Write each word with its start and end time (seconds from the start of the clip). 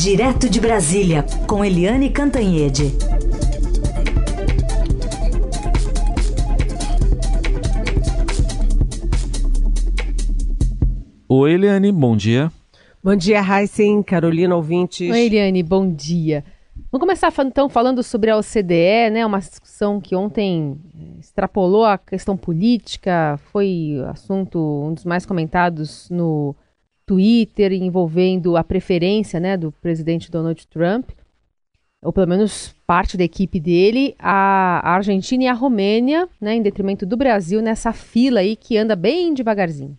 Direto 0.00 0.48
de 0.48 0.60
Brasília, 0.60 1.24
com 1.48 1.64
Eliane 1.64 2.08
Cantanhede. 2.08 2.92
Oi, 11.28 11.52
Eliane, 11.52 11.90
bom 11.90 12.16
dia. 12.16 12.48
Bom 13.02 13.16
dia, 13.16 13.40
Heisen, 13.40 14.00
Carolina, 14.04 14.54
ouvintes. 14.54 15.10
Oi, 15.10 15.26
Eliane, 15.26 15.64
bom 15.64 15.92
dia. 15.92 16.44
Vamos 16.92 17.04
começar 17.04 17.32
então 17.44 17.68
falando 17.68 18.00
sobre 18.04 18.30
a 18.30 18.36
OCDE, 18.36 19.10
né? 19.10 19.26
Uma 19.26 19.40
discussão 19.40 20.00
que 20.00 20.14
ontem 20.14 20.78
eh, 20.96 21.18
extrapolou 21.18 21.84
a 21.84 21.98
questão 21.98 22.36
política, 22.36 23.36
foi 23.50 24.00
assunto 24.06 24.60
um 24.60 24.94
dos 24.94 25.04
mais 25.04 25.26
comentados 25.26 26.08
no 26.08 26.54
Twitter 27.08 27.72
envolvendo 27.72 28.54
a 28.54 28.62
preferência, 28.62 29.40
né, 29.40 29.56
do 29.56 29.72
presidente 29.72 30.30
Donald 30.30 30.66
Trump, 30.68 31.08
ou 32.02 32.12
pelo 32.12 32.28
menos 32.28 32.74
parte 32.86 33.16
da 33.16 33.24
equipe 33.24 33.58
dele, 33.58 34.14
a, 34.18 34.80
Argentina 34.84 35.44
e 35.44 35.48
a 35.48 35.54
Romênia, 35.54 36.28
né, 36.38 36.54
em 36.54 36.62
detrimento 36.62 37.06
do 37.06 37.16
Brasil 37.16 37.62
nessa 37.62 37.94
fila 37.94 38.40
aí 38.40 38.54
que 38.54 38.76
anda 38.76 38.94
bem 38.94 39.32
devagarzinho. 39.32 39.98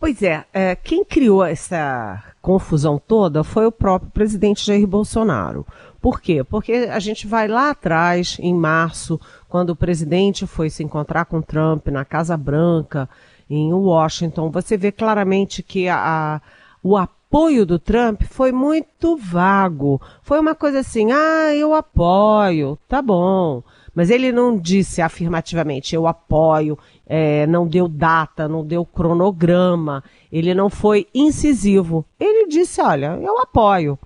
Pois 0.00 0.22
é, 0.22 0.46
é, 0.54 0.74
quem 0.74 1.04
criou 1.04 1.44
essa 1.44 2.24
confusão 2.40 2.98
toda 2.98 3.44
foi 3.44 3.66
o 3.66 3.72
próprio 3.72 4.10
presidente 4.10 4.64
Jair 4.64 4.86
Bolsonaro. 4.86 5.66
Por 6.00 6.22
quê? 6.22 6.42
Porque 6.42 6.88
a 6.90 6.98
gente 6.98 7.26
vai 7.26 7.46
lá 7.46 7.68
atrás, 7.68 8.38
em 8.40 8.54
março, 8.54 9.20
quando 9.50 9.70
o 9.70 9.76
presidente 9.76 10.46
foi 10.46 10.70
se 10.70 10.82
encontrar 10.82 11.26
com 11.26 11.42
Trump 11.42 11.88
na 11.88 12.06
Casa 12.06 12.38
Branca, 12.38 13.06
em 13.50 13.72
Washington, 13.72 14.48
você 14.48 14.76
vê 14.76 14.92
claramente 14.92 15.60
que 15.60 15.88
a, 15.88 15.96
a, 15.98 16.40
o 16.82 16.96
apoio 16.96 17.66
do 17.66 17.80
Trump 17.80 18.22
foi 18.22 18.52
muito 18.52 19.16
vago. 19.16 20.00
Foi 20.22 20.38
uma 20.38 20.54
coisa 20.54 20.78
assim, 20.78 21.10
ah, 21.10 21.52
eu 21.54 21.74
apoio, 21.74 22.78
tá 22.88 23.02
bom. 23.02 23.62
Mas 23.92 24.08
ele 24.08 24.30
não 24.30 24.56
disse 24.56 25.02
afirmativamente, 25.02 25.96
eu 25.96 26.06
apoio, 26.06 26.78
é, 27.04 27.44
não 27.48 27.66
deu 27.66 27.88
data, 27.88 28.46
não 28.46 28.64
deu 28.64 28.86
cronograma, 28.86 30.04
ele 30.30 30.54
não 30.54 30.70
foi 30.70 31.08
incisivo. 31.12 32.06
Ele 32.18 32.46
disse, 32.46 32.80
olha, 32.80 33.18
eu 33.20 33.38
apoio, 33.40 33.98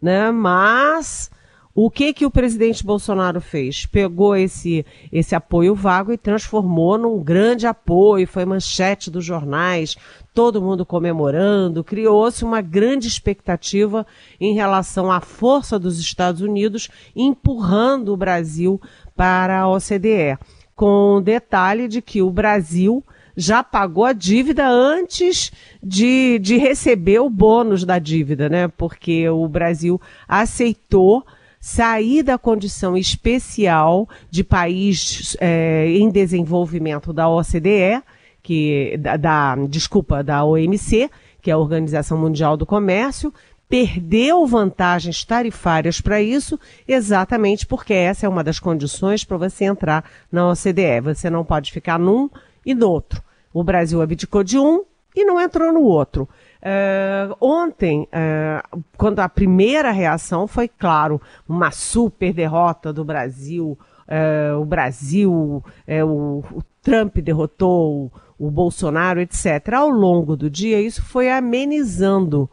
né? 0.00 0.30
Mas 0.30 1.30
o 1.76 1.90
que 1.90 2.14
que 2.14 2.24
o 2.24 2.30
presidente 2.30 2.82
Bolsonaro 2.82 3.38
fez? 3.38 3.84
Pegou 3.84 4.34
esse, 4.34 4.86
esse 5.12 5.34
apoio 5.34 5.74
vago 5.74 6.10
e 6.10 6.16
transformou 6.16 6.96
num 6.96 7.22
grande 7.22 7.66
apoio, 7.66 8.26
foi 8.26 8.46
manchete 8.46 9.10
dos 9.10 9.22
jornais, 9.22 9.94
todo 10.32 10.62
mundo 10.62 10.86
comemorando, 10.86 11.84
criou-se 11.84 12.42
uma 12.42 12.62
grande 12.62 13.06
expectativa 13.06 14.06
em 14.40 14.54
relação 14.54 15.12
à 15.12 15.20
força 15.20 15.78
dos 15.78 16.00
Estados 16.00 16.40
Unidos 16.40 16.88
empurrando 17.14 18.14
o 18.14 18.16
Brasil 18.16 18.80
para 19.14 19.60
a 19.60 19.68
OCDE 19.68 20.38
com 20.74 21.16
o 21.16 21.20
detalhe 21.20 21.88
de 21.88 22.00
que 22.00 22.22
o 22.22 22.30
Brasil 22.30 23.04
já 23.36 23.62
pagou 23.62 24.06
a 24.06 24.14
dívida 24.14 24.66
antes 24.66 25.52
de, 25.82 26.38
de 26.38 26.56
receber 26.56 27.18
o 27.18 27.28
bônus 27.28 27.84
da 27.84 27.98
dívida, 27.98 28.48
né? 28.48 28.66
Porque 28.66 29.28
o 29.28 29.46
Brasil 29.46 30.00
aceitou 30.26 31.22
sair 31.66 32.22
da 32.22 32.38
condição 32.38 32.96
especial 32.96 34.08
de 34.30 34.44
país 34.44 35.36
é, 35.40 35.88
em 35.88 36.08
desenvolvimento 36.08 37.12
da 37.12 37.28
OCDE, 37.28 38.04
que 38.40 38.96
da, 38.98 39.16
da, 39.16 39.56
desculpa, 39.68 40.22
da 40.22 40.44
OMC, 40.44 41.10
que 41.42 41.50
é 41.50 41.54
a 41.54 41.58
Organização 41.58 42.16
Mundial 42.16 42.56
do 42.56 42.64
Comércio, 42.64 43.34
perdeu 43.68 44.46
vantagens 44.46 45.24
tarifárias 45.24 46.00
para 46.00 46.22
isso, 46.22 46.56
exatamente 46.86 47.66
porque 47.66 47.92
essa 47.92 48.26
é 48.26 48.28
uma 48.28 48.44
das 48.44 48.60
condições 48.60 49.24
para 49.24 49.36
você 49.36 49.64
entrar 49.64 50.08
na 50.30 50.48
OCDE. 50.48 51.00
Você 51.02 51.28
não 51.28 51.44
pode 51.44 51.72
ficar 51.72 51.98
num 51.98 52.30
e 52.64 52.76
no 52.76 52.88
outro. 52.88 53.20
O 53.52 53.64
Brasil 53.64 54.00
abdicou 54.00 54.44
de 54.44 54.56
um 54.56 54.84
e 55.16 55.24
não 55.24 55.40
entrou 55.40 55.72
no 55.72 55.80
outro. 55.80 56.28
Uh, 56.60 57.34
ontem, 57.40 58.06
uh, 58.12 58.84
quando 58.98 59.20
a 59.20 59.28
primeira 59.28 59.90
reação 59.90 60.46
foi, 60.46 60.68
claro, 60.68 61.20
uma 61.48 61.70
super 61.70 62.32
derrota 62.34 62.92
do 62.92 63.04
Brasil, 63.04 63.78
uh, 64.06 64.60
o 64.60 64.64
Brasil, 64.64 65.64
o, 66.04 66.38
o, 66.38 66.62
Trump 66.82 67.16
derrotou 67.16 68.12
o, 68.38 68.46
o 68.46 68.50
Bolsonaro, 68.50 69.20
etc. 69.20 69.74
Ao 69.74 69.88
longo 69.88 70.36
do 70.36 70.50
dia, 70.50 70.80
isso 70.80 71.02
foi 71.02 71.30
amenizando 71.30 72.48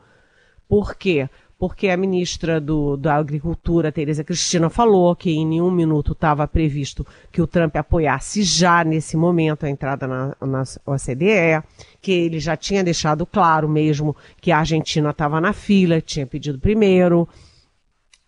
por 0.74 0.96
quê? 0.96 1.30
Porque 1.60 1.88
a 1.88 1.96
ministra 1.96 2.60
do, 2.60 2.98
da 2.98 3.16
Agricultura, 3.16 3.92
Tereza 3.92 4.24
Cristina, 4.24 4.72
falou 4.72 5.16
que 5.16 5.30
em 5.30 5.46
nenhum 5.46 5.70
minuto 5.70 6.14
estava 6.14 6.48
previsto 6.48 7.06
que 7.32 7.42
o 7.42 7.48
Trump 7.48 7.76
apoiasse 7.76 8.42
já 8.42 8.84
nesse 8.84 9.16
momento 9.16 9.66
a 9.66 9.70
entrada 9.70 10.08
na, 10.08 10.36
na 10.42 10.64
OCDE, 10.86 11.62
que 12.04 12.12
ele 12.12 12.38
já 12.38 12.58
tinha 12.58 12.84
deixado 12.84 13.26
claro 13.26 13.68
mesmo 13.70 14.14
que 14.42 14.52
a 14.52 14.60
Argentina 14.60 15.10
estava 15.10 15.40
na 15.40 15.54
fila, 15.54 16.02
tinha 16.02 16.28
pedido 16.28 16.60
primeiro. 16.60 17.28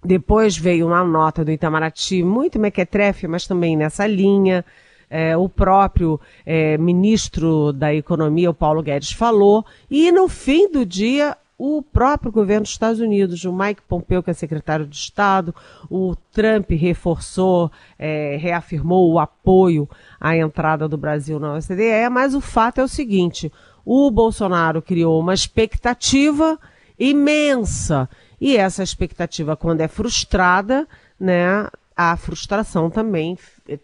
Depois 0.01 0.57
veio 0.57 0.87
uma 0.87 1.03
nota 1.03 1.43
do 1.43 1.51
Itamaraty, 1.51 2.23
muito 2.23 2.57
mequetrefe, 2.57 3.27
mas 3.27 3.45
também 3.45 3.75
nessa 3.75 4.07
linha. 4.07 4.63
É, 5.07 5.37
o 5.37 5.47
próprio 5.47 6.19
é, 6.45 6.77
ministro 6.77 7.71
da 7.71 7.93
Economia, 7.93 8.49
o 8.49 8.53
Paulo 8.53 8.81
Guedes, 8.81 9.11
falou. 9.11 9.63
E 9.91 10.11
no 10.11 10.27
fim 10.27 10.71
do 10.71 10.85
dia, 10.85 11.37
o 11.57 11.81
próprio 11.81 12.31
governo 12.31 12.63
dos 12.63 12.71
Estados 12.71 12.99
Unidos, 12.99 13.43
o 13.45 13.53
Mike 13.53 13.81
Pompeo, 13.87 14.21
que 14.21 14.29
é 14.29 14.33
secretário 14.33 14.85
de 14.85 14.95
Estado, 14.95 15.55
o 15.89 16.15
Trump 16.31 16.69
reforçou, 16.71 17.71
é, 17.97 18.35
reafirmou 18.37 19.11
o 19.11 19.19
apoio 19.19 19.89
à 20.19 20.35
entrada 20.35 20.87
do 20.87 20.97
Brasil 20.97 21.39
na 21.39 21.53
OCDE, 21.53 22.09
mas 22.11 22.35
o 22.35 22.41
fato 22.41 22.81
é 22.81 22.83
o 22.83 22.89
seguinte: 22.89 23.51
o 23.85 24.11
Bolsonaro 24.11 24.81
criou 24.81 25.19
uma 25.19 25.33
expectativa 25.33 26.59
imensa. 26.99 28.09
E 28.39 28.57
essa 28.57 28.83
expectativa, 28.83 29.55
quando 29.55 29.81
é 29.81 29.87
frustrada, 29.87 30.85
né, 31.17 31.69
a 31.95 32.17
frustração 32.17 32.89
também 32.89 33.37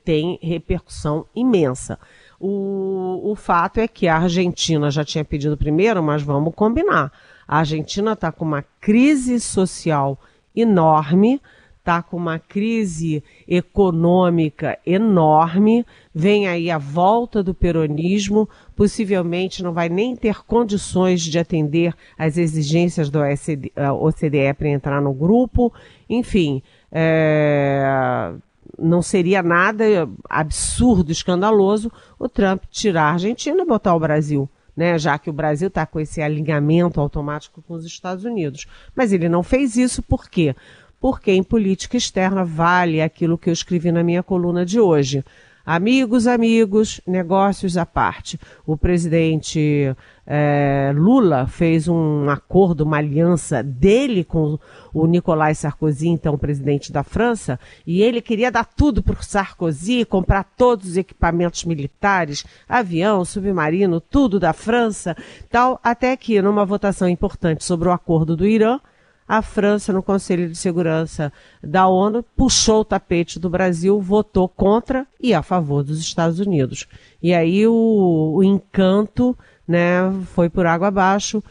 tem 0.03 0.37
repercussão 0.41 1.25
imensa. 1.33 1.97
O, 2.37 3.31
o 3.31 3.35
fato 3.35 3.79
é 3.79 3.87
que 3.87 4.07
a 4.07 4.17
Argentina 4.17 4.91
já 4.91 5.05
tinha 5.05 5.23
pedido 5.23 5.55
primeiro, 5.55 6.03
mas 6.03 6.21
vamos 6.21 6.53
combinar. 6.53 7.11
A 7.51 7.57
Argentina 7.57 8.13
está 8.13 8.31
com 8.31 8.45
uma 8.45 8.63
crise 8.79 9.37
social 9.37 10.17
enorme, 10.55 11.41
está 11.79 12.01
com 12.01 12.15
uma 12.15 12.39
crise 12.39 13.21
econômica 13.45 14.79
enorme, 14.85 15.85
vem 16.15 16.47
aí 16.47 16.71
a 16.71 16.77
volta 16.77 17.43
do 17.43 17.53
peronismo, 17.53 18.47
possivelmente 18.73 19.61
não 19.61 19.73
vai 19.73 19.89
nem 19.89 20.15
ter 20.15 20.45
condições 20.45 21.19
de 21.23 21.37
atender 21.37 21.93
às 22.17 22.37
exigências 22.37 23.09
do 23.09 23.19
OCDE 23.19 24.53
para 24.57 24.69
entrar 24.69 25.01
no 25.01 25.11
grupo, 25.11 25.73
enfim, 26.09 26.63
é, 26.89 28.31
não 28.79 29.01
seria 29.01 29.43
nada 29.43 29.83
absurdo, 30.29 31.11
escandaloso 31.11 31.91
o 32.17 32.29
Trump 32.29 32.63
tirar 32.71 33.09
a 33.09 33.13
Argentina 33.13 33.61
e 33.61 33.65
botar 33.65 33.93
o 33.93 33.99
Brasil 33.99 34.47
né, 34.75 34.97
já 34.97 35.17
que 35.17 35.29
o 35.29 35.33
Brasil 35.33 35.67
está 35.67 35.85
com 35.85 35.99
esse 35.99 36.21
alinhamento 36.21 36.99
automático 36.99 37.61
com 37.61 37.73
os 37.73 37.85
Estados 37.85 38.23
Unidos. 38.23 38.65
Mas 38.95 39.11
ele 39.11 39.29
não 39.29 39.43
fez 39.43 39.75
isso 39.77 40.01
por 40.01 40.29
quê? 40.29 40.55
Porque 40.99 41.31
em 41.31 41.43
política 41.43 41.97
externa 41.97 42.45
vale 42.45 43.01
aquilo 43.01 43.37
que 43.37 43.49
eu 43.49 43.53
escrevi 43.53 43.91
na 43.91 44.03
minha 44.03 44.23
coluna 44.23 44.65
de 44.65 44.79
hoje. 44.79 45.23
Amigos, 45.65 46.25
amigos, 46.25 46.99
negócios 47.05 47.77
à 47.77 47.85
parte. 47.85 48.39
O 48.65 48.75
presidente 48.75 49.95
é, 50.33 50.93
Lula 50.95 51.45
fez 51.45 51.89
um 51.89 52.29
acordo, 52.29 52.85
uma 52.85 52.95
aliança 52.95 53.61
dele 53.61 54.23
com 54.23 54.57
o 54.93 55.05
Nicolas 55.05 55.57
Sarkozy, 55.57 56.07
então 56.07 56.37
presidente 56.37 56.89
da 56.89 57.03
França, 57.03 57.59
e 57.85 58.01
ele 58.01 58.21
queria 58.21 58.49
dar 58.49 58.63
tudo 58.63 59.03
para 59.03 59.19
o 59.19 59.23
Sarkozy, 59.23 60.05
comprar 60.05 60.45
todos 60.55 60.91
os 60.91 60.95
equipamentos 60.95 61.65
militares, 61.65 62.45
avião, 62.65 63.25
submarino, 63.25 63.99
tudo 63.99 64.39
da 64.39 64.53
França, 64.53 65.17
tal, 65.49 65.77
até 65.83 66.15
que 66.15 66.41
numa 66.41 66.63
votação 66.63 67.09
importante 67.09 67.65
sobre 67.65 67.89
o 67.89 67.91
acordo 67.91 68.33
do 68.33 68.47
Irã, 68.47 68.79
a 69.27 69.41
França, 69.41 69.91
no 69.91 70.01
Conselho 70.01 70.47
de 70.47 70.55
Segurança 70.55 71.31
da 71.61 71.87
ONU, 71.87 72.23
puxou 72.23 72.81
o 72.81 72.85
tapete 72.85 73.37
do 73.37 73.49
Brasil, 73.49 73.99
votou 73.99 74.47
contra 74.47 75.05
e 75.21 75.33
a 75.33 75.41
favor 75.41 75.83
dos 75.83 75.99
Estados 75.99 76.39
Unidos. 76.39 76.87
E 77.21 77.33
aí 77.33 77.67
o, 77.67 78.33
o 78.35 78.43
encanto 78.43 79.37
né, 79.71 80.13
foi 80.35 80.49
por 80.49 80.65
água 80.65 80.89
abaixo, 80.89 81.43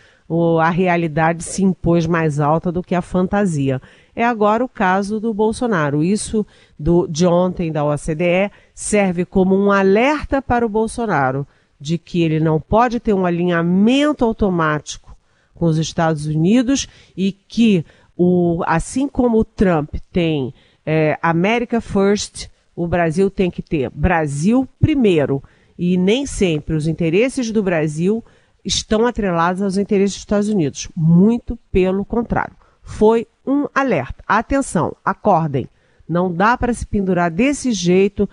a 0.61 0.71
realidade 0.71 1.43
se 1.43 1.65
impôs 1.65 2.07
mais 2.07 2.39
alta 2.39 2.71
do 2.71 2.85
que 2.85 2.95
a 2.95 3.03
fantasia. 3.03 3.83
É 4.15 4.25
agora 4.25 4.65
o 4.65 4.69
caso 4.69 5.19
do 5.19 5.35
Bolsonaro. 5.35 6.05
Isso 6.05 6.47
do, 6.79 7.09
de 7.09 7.27
ontem 7.27 7.73
da 7.73 7.85
OCDE 7.85 8.53
serve 8.73 9.25
como 9.25 9.57
um 9.57 9.73
alerta 9.73 10.41
para 10.41 10.65
o 10.65 10.69
Bolsonaro 10.69 11.45
de 11.81 11.97
que 11.97 12.23
ele 12.23 12.39
não 12.39 12.61
pode 12.61 13.01
ter 13.01 13.15
um 13.15 13.25
alinhamento 13.25 14.25
automático 14.25 15.17
com 15.55 15.65
os 15.65 15.79
Estados 15.79 16.27
Unidos 16.27 16.87
e 17.17 17.33
que 17.33 17.85
o, 18.17 18.63
assim 18.67 19.09
como 19.09 19.39
o 19.39 19.45
Trump 19.45 19.95
tem 20.13 20.53
é, 20.85 21.19
America 21.23 21.81
First, 21.81 22.49
o 22.77 22.87
Brasil 22.87 23.31
tem 23.31 23.51
que 23.51 23.63
ter 23.63 23.91
Brasil 23.91 24.69
primeiro. 24.79 25.43
E 25.83 25.97
nem 25.97 26.27
sempre 26.27 26.77
os 26.77 26.87
interesses 26.87 27.51
do 27.51 27.63
Brasil 27.63 28.23
estão 28.63 29.07
atrelados 29.07 29.63
aos 29.63 29.79
interesses 29.79 30.17
dos 30.17 30.21
Estados 30.25 30.49
Unidos. 30.51 30.89
Muito 30.95 31.57
pelo 31.73 32.05
contrário. 32.05 32.55
Foi 32.83 33.27
um 33.47 33.67
alerta. 33.75 34.23
Atenção, 34.29 34.95
acordem. 35.03 35.67
Não 36.07 36.31
dá 36.31 36.55
para 36.59 36.75
se 36.75 36.85
pendurar 36.85 37.31
desse 37.31 37.73
jeito 37.73 38.29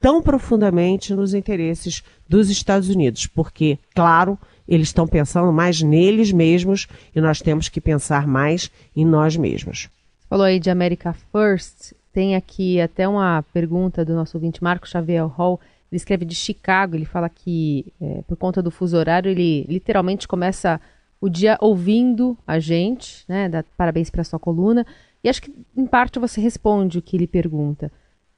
tão 0.00 0.20
profundamente 0.20 1.14
nos 1.14 1.34
interesses 1.34 2.02
dos 2.28 2.50
Estados 2.50 2.88
Unidos, 2.88 3.28
porque, 3.28 3.78
claro, 3.94 4.36
eles 4.66 4.88
estão 4.88 5.06
pensando 5.06 5.52
mais 5.52 5.80
neles 5.80 6.32
mesmos 6.32 6.88
e 7.14 7.20
nós 7.20 7.40
temos 7.40 7.68
que 7.68 7.80
pensar 7.80 8.26
mais 8.26 8.72
em 8.96 9.04
nós 9.04 9.36
mesmos. 9.36 9.88
Falou 10.28 10.46
aí 10.46 10.58
de 10.58 10.68
America 10.68 11.14
First. 11.30 11.92
Tem 12.12 12.34
aqui 12.34 12.80
até 12.80 13.06
uma 13.06 13.44
pergunta 13.52 14.04
do 14.04 14.16
nosso 14.16 14.36
ouvinte 14.36 14.60
Marco 14.64 14.88
Xavier 14.88 15.24
Hall. 15.26 15.60
Ele 15.90 15.96
escreve 15.96 16.24
de 16.24 16.34
Chicago. 16.34 16.96
Ele 16.96 17.04
fala 17.04 17.28
que, 17.28 17.92
é, 18.00 18.22
por 18.26 18.36
conta 18.36 18.62
do 18.62 18.70
fuso 18.70 18.96
horário, 18.96 19.30
ele 19.30 19.64
literalmente 19.68 20.28
começa 20.28 20.80
o 21.20 21.28
dia 21.28 21.56
ouvindo 21.60 22.36
a 22.46 22.58
gente, 22.58 23.24
né? 23.28 23.48
Dá 23.48 23.64
parabéns 23.76 24.10
para 24.10 24.24
sua 24.24 24.38
coluna. 24.38 24.86
E 25.22 25.28
acho 25.28 25.42
que, 25.42 25.52
em 25.76 25.86
parte, 25.86 26.18
você 26.18 26.40
responde 26.40 26.98
o 26.98 27.02
que 27.02 27.16
ele 27.16 27.26
pergunta. 27.26 27.90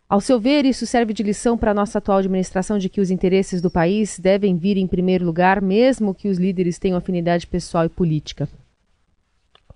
Ao 0.08 0.20
seu 0.20 0.40
ver, 0.40 0.64
isso 0.64 0.86
serve 0.86 1.12
de 1.12 1.22
lição 1.22 1.56
para 1.56 1.70
a 1.70 1.74
nossa 1.74 1.98
atual 1.98 2.18
administração 2.18 2.78
de 2.78 2.88
que 2.88 3.00
os 3.00 3.12
interesses 3.12 3.60
do 3.60 3.70
país 3.70 4.18
devem 4.18 4.56
vir 4.56 4.76
em 4.76 4.86
primeiro 4.86 5.24
lugar, 5.24 5.62
mesmo 5.62 6.14
que 6.14 6.28
os 6.28 6.36
líderes 6.36 6.80
tenham 6.80 6.98
afinidade 6.98 7.46
pessoal 7.46 7.84
e 7.84 7.88
política. 7.88 8.48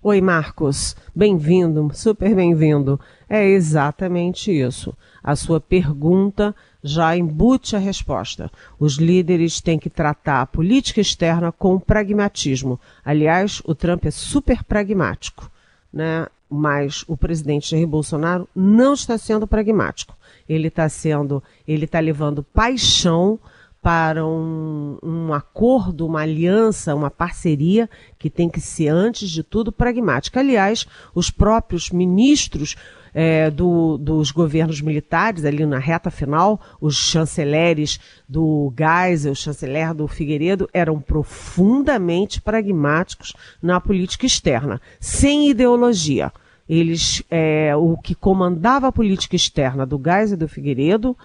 Oi, 0.03 0.19
Marcos. 0.19 0.95
Bem-vindo, 1.15 1.89
super 1.93 2.35
bem-vindo. 2.35 2.99
É 3.29 3.43
exatamente 3.47 4.51
isso. 4.51 4.93
A 5.25 5.35
sua 5.35 5.59
pergunta 5.59 6.55
já 6.83 7.17
embute 7.17 7.75
a 7.75 7.79
resposta. 7.79 8.51
Os 8.79 8.97
líderes 8.97 9.59
têm 9.59 9.79
que 9.79 9.89
tratar 9.89 10.41
a 10.41 10.45
política 10.45 11.01
externa 11.01 11.51
com 11.51 11.79
pragmatismo. 11.79 12.79
Aliás, 13.03 13.59
o 13.65 13.73
Trump 13.73 14.05
é 14.05 14.11
super 14.11 14.63
pragmático, 14.63 15.49
né? 15.91 16.27
Mas 16.47 17.03
o 17.07 17.17
presidente 17.17 17.71
Jair 17.71 17.87
Bolsonaro 17.87 18.47
não 18.55 18.93
está 18.93 19.17
sendo 19.17 19.47
pragmático. 19.47 20.15
Ele 20.47 20.67
está 20.67 20.87
sendo, 20.87 21.41
ele 21.67 21.85
está 21.85 21.99
levando 21.99 22.43
paixão 22.43 23.39
para 23.81 24.25
um, 24.25 24.99
um, 25.01 25.33
acordo, 25.33 26.05
uma 26.05 26.21
aliança, 26.21 26.93
uma 26.93 27.09
parceria 27.09 27.89
que 28.19 28.29
tem 28.29 28.47
que 28.47 28.61
ser, 28.61 28.89
antes 28.89 29.27
de 29.29 29.41
tudo, 29.41 29.71
pragmática. 29.71 30.39
Aliás, 30.39 30.85
os 31.15 31.31
próprios 31.31 31.89
ministros 31.89 32.75
é, 33.17 33.49
do, 33.49 33.97
dos 33.97 34.29
governos 34.29 34.81
militares, 34.81 35.45
ali 35.45 35.65
na 35.65 35.79
reta 35.79 36.11
final, 36.11 36.59
os 36.81 36.97
chanceleres 36.97 37.97
do 38.27 38.73
Geisel, 38.77 39.31
o 39.31 39.35
chanceler 39.35 39.93
do 39.93 40.05
Figueiredo, 40.05 40.69
eram 40.73 40.99
profundamente 40.99 42.41
pragmáticos 42.41 43.33
na 43.61 43.79
política 43.79 44.25
externa, 44.25 44.81
sem 44.99 45.49
ideologia. 45.49 46.29
Eles, 46.67 47.23
é, 47.31 47.73
o 47.77 47.95
que 47.95 48.13
comandava 48.13 48.89
a 48.89 48.91
política 48.91 49.37
externa 49.37 49.85
do 49.85 50.01
Geisel 50.03 50.35
e 50.35 50.39
do 50.39 50.49
Figueiredo 50.49 51.15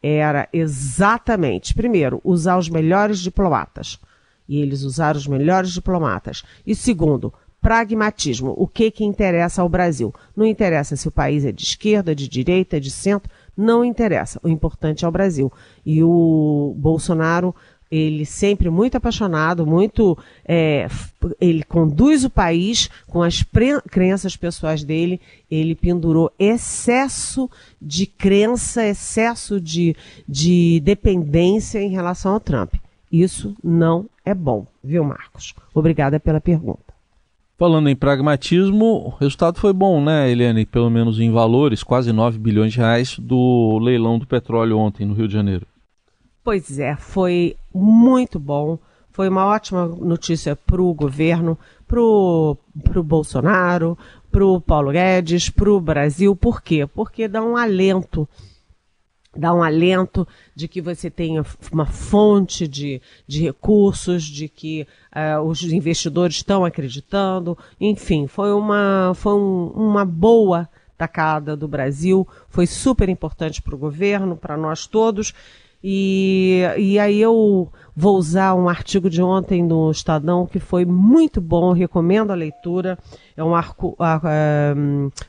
era 0.00 0.48
exatamente, 0.52 1.74
primeiro, 1.74 2.20
usar 2.22 2.58
os 2.58 2.68
melhores 2.68 3.18
diplomatas. 3.18 3.98
E 4.48 4.60
eles 4.60 4.82
usaram 4.82 5.18
os 5.18 5.26
melhores 5.26 5.72
diplomatas. 5.72 6.44
E 6.64 6.76
segundo, 6.76 7.32
pragmatismo. 7.60 8.54
O 8.56 8.66
que 8.66 8.90
que 8.90 9.04
interessa 9.04 9.62
ao 9.62 9.68
Brasil? 9.68 10.14
Não 10.36 10.46
interessa 10.46 10.96
se 10.96 11.06
o 11.08 11.12
país 11.12 11.44
é 11.44 11.52
de 11.52 11.62
esquerda, 11.62 12.14
de 12.14 12.28
direita, 12.28 12.80
de 12.80 12.90
centro, 12.90 13.30
não 13.56 13.84
interessa. 13.84 14.40
O 14.42 14.48
importante 14.48 15.04
é 15.04 15.08
o 15.08 15.12
Brasil. 15.12 15.52
E 15.84 16.02
o 16.02 16.74
Bolsonaro 16.78 17.54
ele 17.90 18.24
sempre 18.24 18.70
muito 18.70 18.96
apaixonado, 18.96 19.66
muito. 19.66 20.16
É, 20.46 20.86
ele 21.40 21.64
conduz 21.64 22.24
o 22.24 22.30
país 22.30 22.88
com 23.08 23.20
as 23.20 23.44
crenças 23.90 24.36
pessoais 24.36 24.84
dele. 24.84 25.20
Ele 25.50 25.74
pendurou 25.74 26.30
excesso 26.38 27.50
de 27.82 28.06
crença, 28.06 28.86
excesso 28.86 29.60
de, 29.60 29.96
de 30.28 30.80
dependência 30.84 31.80
em 31.80 31.90
relação 31.90 32.34
ao 32.34 32.40
Trump. 32.40 32.74
Isso 33.10 33.56
não 33.62 34.06
é 34.24 34.32
bom, 34.32 34.64
viu, 34.84 35.02
Marcos? 35.02 35.52
Obrigada 35.74 36.20
pela 36.20 36.40
pergunta. 36.40 36.89
Falando 37.60 37.90
em 37.90 37.94
pragmatismo, 37.94 38.86
o 38.86 39.08
resultado 39.20 39.60
foi 39.60 39.74
bom, 39.74 40.02
né, 40.02 40.30
Eliane? 40.30 40.64
Pelo 40.64 40.88
menos 40.88 41.20
em 41.20 41.30
valores, 41.30 41.82
quase 41.82 42.10
9 42.10 42.38
bilhões 42.38 42.72
de 42.72 42.78
reais 42.78 43.18
do 43.18 43.78
leilão 43.78 44.18
do 44.18 44.26
petróleo 44.26 44.78
ontem 44.78 45.04
no 45.04 45.12
Rio 45.12 45.28
de 45.28 45.34
Janeiro. 45.34 45.66
Pois 46.42 46.78
é, 46.78 46.96
foi 46.96 47.54
muito 47.74 48.38
bom. 48.38 48.78
Foi 49.12 49.28
uma 49.28 49.44
ótima 49.44 49.84
notícia 49.86 50.56
para 50.56 50.80
o 50.80 50.94
governo, 50.94 51.58
para 51.86 52.00
o 52.00 52.56
Bolsonaro, 53.04 53.98
para 54.32 54.42
o 54.42 54.58
Paulo 54.58 54.90
Guedes, 54.90 55.50
para 55.50 55.70
o 55.70 55.78
Brasil. 55.78 56.34
Por 56.34 56.62
quê? 56.62 56.86
Porque 56.86 57.28
dá 57.28 57.42
um 57.42 57.58
alento 57.58 58.26
dá 59.36 59.54
um 59.54 59.62
alento 59.62 60.26
de 60.54 60.66
que 60.66 60.80
você 60.80 61.08
tenha 61.08 61.44
uma 61.72 61.86
fonte 61.86 62.66
de, 62.66 63.00
de 63.26 63.42
recursos, 63.42 64.24
de 64.24 64.48
que 64.48 64.86
uh, 65.14 65.40
os 65.42 65.62
investidores 65.62 66.36
estão 66.36 66.64
acreditando. 66.64 67.56
Enfim, 67.80 68.26
foi 68.26 68.52
uma, 68.52 69.12
foi 69.14 69.34
um, 69.34 69.66
uma 69.68 70.04
boa 70.04 70.68
tacada 70.98 71.56
do 71.56 71.66
Brasil, 71.66 72.28
foi 72.48 72.66
super 72.66 73.08
importante 73.08 73.62
para 73.62 73.74
o 73.74 73.78
governo, 73.78 74.36
para 74.36 74.56
nós 74.56 74.86
todos. 74.86 75.32
E, 75.82 76.60
e 76.76 76.98
aí 76.98 77.20
eu 77.20 77.72
vou 77.96 78.16
usar 78.16 78.54
um 78.54 78.68
artigo 78.68 79.08
de 79.08 79.22
ontem 79.22 79.62
no 79.62 79.90
Estadão 79.90 80.46
que 80.46 80.58
foi 80.58 80.84
muito 80.84 81.40
bom, 81.40 81.72
recomendo 81.72 82.30
a 82.30 82.34
leitura. 82.34 82.98
É 83.34 83.42
um, 83.42 83.54
arco, 83.54 83.96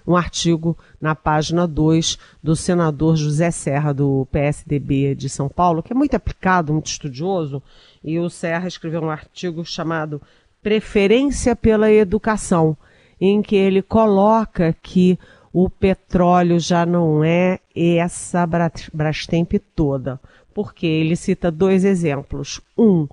um 0.06 0.15
artigo 0.15 0.77
na 1.00 1.15
página 1.15 1.65
2 1.65 2.18
do 2.44 2.56
senador 2.56 3.15
José 3.15 3.50
Serra, 3.50 3.94
do 3.94 4.27
PSDB 4.30 5.15
de 5.15 5.30
São 5.30 5.48
Paulo, 5.48 5.81
que 5.81 5.94
é 5.94 5.95
muito 5.95 6.15
aplicado, 6.15 6.74
muito 6.74 6.88
estudioso. 6.88 7.63
E 8.03 8.19
o 8.19 8.30
Serra 8.30 8.68
escreveu 8.68 9.01
um 9.01 9.09
artigo 9.09 9.63
chamado 9.63 10.21
Preferência 10.62 11.56
pela 11.56 11.92
Educação, 11.92 12.75
em 13.19 13.42
que 13.42 13.56
ele 13.56 13.81
coloca 13.81 14.75
que 14.81 15.17
o 15.53 15.70
petróleo 15.70 16.60
já 16.60 16.86
não 16.86 17.24
é 17.24 17.60
essa 17.75 18.48
Brastemp 18.93 19.53
toda 19.75 20.20
porque 20.53 20.86
ele 20.86 21.15
cita 21.15 21.51
dois 21.51 21.84
exemplos. 21.86 22.62
Um, 22.77 23.03
uh, 23.03 23.10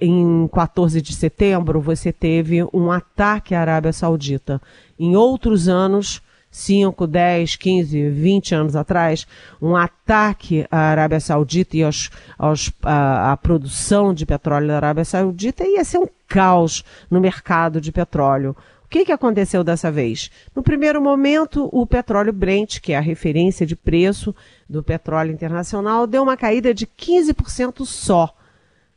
em 0.00 0.48
14 0.52 1.00
de 1.00 1.14
setembro, 1.14 1.80
você 1.80 2.12
teve 2.12 2.62
um 2.72 2.90
ataque 2.90 3.54
à 3.54 3.60
Arábia 3.60 3.92
Saudita. 3.92 4.60
Em 4.98 5.16
outros 5.16 5.68
anos, 5.68 6.22
5, 6.54 7.08
10, 7.08 7.56
15, 7.56 8.10
20 8.10 8.54
anos 8.54 8.76
atrás, 8.76 9.26
um 9.60 9.74
ataque 9.74 10.64
à 10.70 10.78
Arábia 10.78 11.18
Saudita 11.18 11.76
e 11.76 11.82
aos, 11.82 12.10
aos, 12.38 12.70
à, 12.82 13.32
à 13.32 13.36
produção 13.36 14.14
de 14.14 14.24
petróleo 14.24 14.68
da 14.68 14.76
Arábia 14.76 15.04
Saudita 15.04 15.66
ia 15.66 15.82
ser 15.82 15.98
um 15.98 16.06
caos 16.28 16.84
no 17.10 17.20
mercado 17.20 17.80
de 17.80 17.90
petróleo 17.90 18.56
que, 18.94 19.06
que 19.06 19.12
aconteceu 19.12 19.64
dessa 19.64 19.90
vez? 19.90 20.30
No 20.54 20.62
primeiro 20.62 21.02
momento, 21.02 21.68
o 21.72 21.84
petróleo 21.84 22.32
Brent, 22.32 22.78
que 22.78 22.92
é 22.92 22.96
a 22.96 23.00
referência 23.00 23.66
de 23.66 23.74
preço 23.74 24.32
do 24.70 24.84
petróleo 24.84 25.32
internacional, 25.32 26.06
deu 26.06 26.22
uma 26.22 26.36
caída 26.36 26.72
de 26.72 26.86
15% 26.86 27.84
só. 27.84 28.32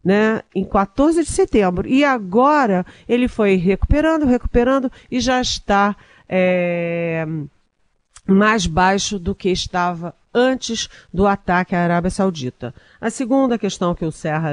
Né, 0.06 0.42
em 0.56 0.64
14 0.64 1.22
de 1.22 1.30
setembro. 1.30 1.86
E 1.86 2.06
agora 2.06 2.86
ele 3.10 3.28
foi 3.28 3.56
recuperando, 3.56 4.26
recuperando 4.26 4.90
e 5.12 5.20
já 5.20 5.42
está 5.42 5.98
é, 6.30 7.28
mais 8.26 8.66
baixo 8.66 9.20
do 9.20 9.36
que 9.36 9.50
estava 9.50 10.16
antes 10.38 10.88
do 11.12 11.26
ataque 11.26 11.76
à 11.76 11.82
Arábia 11.82 12.12
Saudita. 12.12 12.74
A 13.02 13.10
segunda 13.10 13.58
questão 13.58 13.96
que 13.96 14.06
o 14.06 14.12
Serra 14.12 14.52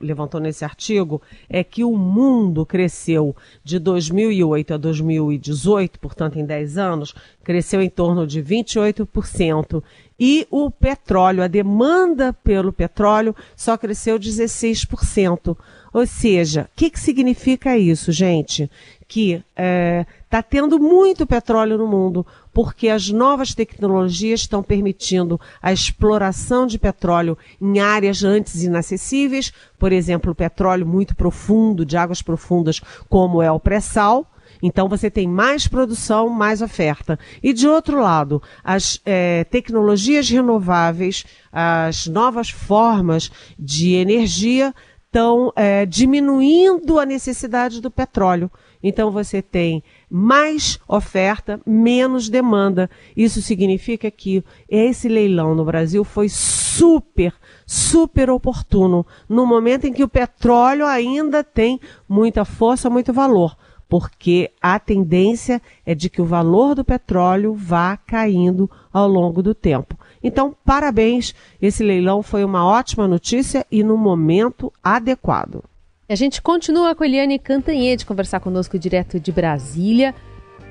levantou 0.00 0.40
nesse 0.40 0.64
artigo 0.64 1.20
é 1.48 1.62
que 1.62 1.84
o 1.84 1.96
mundo 1.96 2.64
cresceu 2.64 3.36
de 3.62 3.78
2008 3.78 4.74
a 4.74 4.76
2018, 4.78 6.00
portanto 6.00 6.38
em 6.38 6.46
10 6.46 6.78
anos, 6.78 7.14
cresceu 7.44 7.82
em 7.82 7.90
torno 7.90 8.26
de 8.26 8.42
28%. 8.42 9.82
E 10.18 10.46
o 10.50 10.70
petróleo, 10.70 11.42
a 11.42 11.46
demanda 11.46 12.32
pelo 12.32 12.72
petróleo, 12.72 13.36
só 13.54 13.76
cresceu 13.76 14.18
16%. 14.18 15.54
Ou 15.92 16.06
seja, 16.06 16.68
o 16.72 16.76
que, 16.76 16.90
que 16.90 17.00
significa 17.00 17.76
isso, 17.76 18.10
gente? 18.12 18.70
Que 19.08 19.34
está 19.34 19.44
é, 19.56 20.06
tá 20.28 20.42
tendo 20.42 20.78
muito 20.78 21.26
petróleo 21.26 21.78
no 21.78 21.86
mundo, 21.86 22.26
porque 22.52 22.88
as 22.88 23.08
novas 23.10 23.54
tecnologias 23.54 24.40
estão 24.40 24.62
permitindo 24.62 25.40
a 25.62 25.72
exploração 25.72 26.66
de 26.66 26.78
petróleo 26.78 27.36
em 27.60 27.78
áreas 27.78 28.24
antes 28.24 28.62
inacessíveis, 28.62 29.52
por 29.78 29.92
exemplo, 29.92 30.34
petróleo 30.34 30.86
muito 30.86 31.14
profundo, 31.14 31.84
de 31.84 31.96
águas 31.96 32.22
profundas, 32.22 32.80
como 33.08 33.42
é 33.42 33.50
o 33.50 33.60
pré-sal, 33.60 34.26
Então 34.62 34.88
você 34.88 35.10
tem 35.10 35.28
mais 35.28 35.68
produção, 35.68 36.28
mais 36.28 36.62
oferta. 36.62 37.18
E 37.42 37.52
de 37.52 37.68
outro 37.68 38.00
lado, 38.00 38.42
as 38.64 39.00
é, 39.04 39.44
tecnologias 39.44 40.28
renováveis, 40.28 41.24
as 41.52 42.06
novas 42.06 42.50
formas 42.50 43.30
de 43.58 43.94
energia 43.94 44.74
estão 45.04 45.52
é, 45.56 45.86
diminuindo 45.86 46.98
a 46.98 47.06
necessidade 47.06 47.80
do 47.80 47.90
petróleo. 47.90 48.50
Então 48.82 49.10
você 49.10 49.40
tem 49.42 49.82
mais 50.10 50.78
oferta, 50.88 51.60
menos 51.66 52.28
demanda. 52.28 52.88
Isso 53.16 53.42
significa 53.42 54.10
que 54.10 54.44
esse 54.68 55.08
leilão 55.08 55.54
no 55.54 55.64
Brasil 55.64 56.04
foi 56.04 56.28
super, 56.28 57.34
super 57.66 58.30
oportuno, 58.30 59.06
no 59.28 59.46
momento 59.46 59.86
em 59.86 59.92
que 59.92 60.04
o 60.04 60.08
petróleo 60.08 60.86
ainda 60.86 61.42
tem 61.42 61.80
muita 62.08 62.44
força, 62.44 62.90
muito 62.90 63.12
valor 63.12 63.56
porque 63.88 64.50
a 64.60 64.78
tendência 64.78 65.62
é 65.84 65.94
de 65.94 66.10
que 66.10 66.20
o 66.20 66.24
valor 66.24 66.74
do 66.74 66.84
petróleo 66.84 67.54
vá 67.54 67.96
caindo 67.96 68.70
ao 68.92 69.08
longo 69.08 69.42
do 69.42 69.54
tempo. 69.54 69.96
Então, 70.22 70.54
parabéns, 70.64 71.34
esse 71.62 71.84
leilão 71.84 72.22
foi 72.22 72.44
uma 72.44 72.66
ótima 72.66 73.06
notícia 73.06 73.64
e 73.70 73.84
no 73.84 73.96
momento 73.96 74.72
adequado. 74.82 75.62
A 76.08 76.14
gente 76.14 76.40
continua 76.40 76.94
com 76.94 77.02
a 77.02 77.06
Eliane 77.06 77.38
Cantanhede 77.38 78.06
conversar 78.06 78.38
conosco 78.38 78.78
direto 78.78 79.18
de 79.18 79.32
Brasília. 79.32 80.14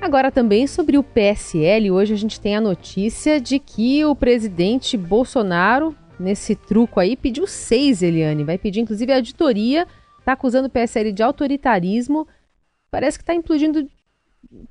Agora 0.00 0.30
também 0.30 0.66
sobre 0.66 0.96
o 0.96 1.02
PSL. 1.02 1.90
Hoje 1.90 2.14
a 2.14 2.16
gente 2.16 2.40
tem 2.40 2.56
a 2.56 2.60
notícia 2.60 3.38
de 3.38 3.58
que 3.58 4.02
o 4.04 4.16
presidente 4.16 4.96
Bolsonaro, 4.96 5.94
nesse 6.18 6.54
truco 6.54 7.00
aí, 7.00 7.16
pediu 7.16 7.46
seis, 7.46 8.02
Eliane. 8.02 8.44
Vai 8.44 8.56
pedir 8.56 8.80
inclusive 8.80 9.12
a 9.12 9.16
auditoria. 9.16 9.86
Está 10.18 10.32
acusando 10.32 10.68
o 10.68 10.70
PSL 10.70 11.12
de 11.12 11.22
autoritarismo 11.22 12.26
parece 12.90 13.18
que 13.18 13.22
está 13.22 13.34
implodindo 13.34 13.86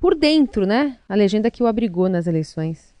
por 0.00 0.16
dentro, 0.16 0.66
né? 0.66 0.98
A 1.08 1.14
legenda 1.14 1.48
que 1.48 1.62
o 1.62 1.66
abrigou 1.68 2.08
nas 2.08 2.26
eleições. 2.26 2.95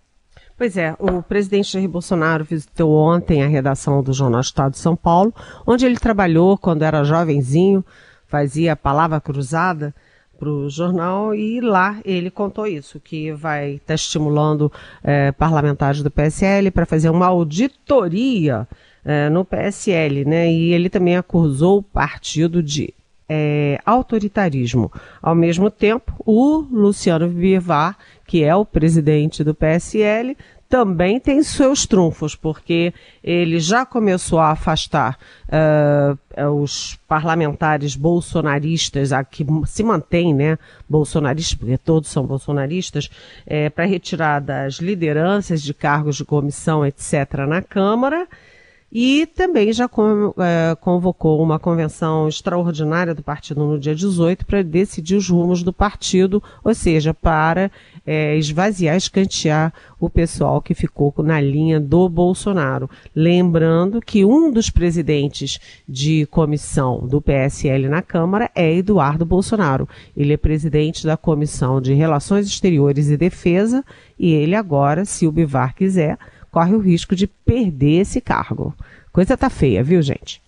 Pois 0.56 0.74
é, 0.78 0.96
o 0.98 1.22
presidente 1.22 1.72
Jair 1.72 1.86
Bolsonaro 1.86 2.42
visitou 2.42 2.90
ontem 2.90 3.42
a 3.42 3.46
redação 3.46 4.02
do 4.02 4.14
Jornal 4.14 4.40
Estado 4.40 4.72
de 4.72 4.78
São 4.78 4.96
Paulo, 4.96 5.34
onde 5.66 5.84
ele 5.84 5.98
trabalhou 5.98 6.56
quando 6.56 6.82
era 6.82 7.04
jovenzinho, 7.04 7.84
fazia 8.26 8.72
a 8.72 8.76
palavra 8.76 9.20
cruzada 9.20 9.94
para 10.38 10.48
o 10.48 10.70
jornal 10.70 11.34
e 11.34 11.60
lá 11.60 12.00
ele 12.06 12.30
contou 12.30 12.66
isso, 12.66 12.98
que 12.98 13.32
vai 13.32 13.72
estar 13.72 13.88
tá 13.88 13.94
estimulando 13.94 14.72
é, 15.04 15.30
parlamentares 15.32 16.02
do 16.02 16.10
PSL 16.10 16.70
para 16.70 16.86
fazer 16.86 17.10
uma 17.10 17.26
auditoria 17.26 18.66
é, 19.04 19.28
no 19.28 19.44
PSL, 19.44 20.24
né? 20.24 20.50
E 20.50 20.72
ele 20.72 20.88
também 20.88 21.18
acusou 21.18 21.78
o 21.78 21.82
partido 21.82 22.62
de 22.62 22.94
é, 23.28 23.78
autoritarismo. 23.84 24.90
Ao 25.20 25.34
mesmo 25.34 25.70
tempo, 25.70 26.12
o 26.24 26.58
Luciano 26.70 27.28
Bivar, 27.28 27.96
que 28.26 28.44
é 28.44 28.54
o 28.54 28.64
presidente 28.64 29.42
do 29.42 29.54
PSL, 29.54 30.36
também 30.68 31.20
tem 31.20 31.42
seus 31.42 31.86
trunfos, 31.86 32.34
porque 32.34 32.92
ele 33.22 33.60
já 33.60 33.86
começou 33.86 34.40
a 34.40 34.50
afastar 34.50 35.16
uh, 35.48 36.50
os 36.60 36.98
parlamentares 37.06 37.94
bolsonaristas, 37.94 39.12
a 39.12 39.22
que 39.22 39.46
se 39.64 39.84
mantém, 39.84 40.34
né, 40.34 40.58
bolsonaristas, 40.88 41.54
porque 41.54 41.78
todos 41.78 42.10
são 42.10 42.26
bolsonaristas, 42.26 43.08
é, 43.46 43.70
para 43.70 43.84
retirar 43.84 44.40
das 44.40 44.74
lideranças 44.74 45.62
de 45.62 45.72
cargos 45.72 46.16
de 46.16 46.24
comissão, 46.24 46.84
etc., 46.84 47.46
na 47.48 47.62
Câmara. 47.62 48.26
E 48.90 49.26
também 49.26 49.72
já 49.72 49.84
é, 50.38 50.76
convocou 50.76 51.42
uma 51.42 51.58
convenção 51.58 52.28
extraordinária 52.28 53.14
do 53.14 53.22
partido 53.22 53.64
no 53.66 53.78
dia 53.78 53.94
18 53.94 54.46
para 54.46 54.62
decidir 54.62 55.16
os 55.16 55.28
rumos 55.28 55.62
do 55.62 55.72
partido, 55.72 56.42
ou 56.62 56.74
seja, 56.74 57.12
para 57.12 57.70
é, 58.06 58.36
esvaziar, 58.36 58.96
escantear 58.96 59.72
o 59.98 60.08
pessoal 60.08 60.62
que 60.62 60.72
ficou 60.72 61.12
na 61.18 61.40
linha 61.40 61.80
do 61.80 62.08
Bolsonaro. 62.08 62.88
Lembrando 63.14 64.00
que 64.00 64.24
um 64.24 64.52
dos 64.52 64.70
presidentes 64.70 65.58
de 65.88 66.24
comissão 66.26 67.06
do 67.06 67.20
PSL 67.20 67.88
na 67.88 68.02
Câmara 68.02 68.50
é 68.54 68.72
Eduardo 68.72 69.26
Bolsonaro. 69.26 69.88
Ele 70.16 70.32
é 70.32 70.36
presidente 70.36 71.04
da 71.04 71.16
Comissão 71.16 71.80
de 71.80 71.92
Relações 71.92 72.46
Exteriores 72.46 73.10
e 73.10 73.16
Defesa 73.16 73.84
e 74.18 74.32
ele 74.32 74.54
agora, 74.54 75.04
se 75.04 75.26
o 75.26 75.32
Bivar 75.32 75.74
quiser, 75.74 76.16
corre 76.56 76.74
o 76.74 76.80
risco 76.80 77.14
de 77.14 77.26
perder 77.26 78.00
esse 78.00 78.18
cargo. 78.18 78.74
Coisa 79.12 79.36
tá 79.36 79.50
feia, 79.50 79.84
viu, 79.84 80.00
gente? 80.00 80.40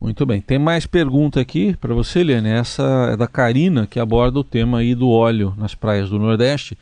Muito 0.00 0.24
bem. 0.24 0.40
Tem 0.40 0.58
mais 0.58 0.86
pergunta 0.86 1.38
aqui 1.38 1.76
para 1.76 1.92
você, 1.92 2.20
Eliane. 2.20 2.48
Essa 2.48 3.10
é 3.12 3.16
da 3.18 3.26
Karina, 3.26 3.86
que 3.86 4.00
aborda 4.00 4.38
o 4.38 4.44
tema 4.44 4.78
aí 4.78 4.94
do 4.94 5.10
óleo 5.10 5.52
nas 5.58 5.74
praias 5.74 6.08
do 6.08 6.18
Nordeste. 6.18 6.78